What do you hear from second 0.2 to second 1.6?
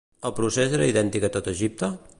El procés era idèntic a tot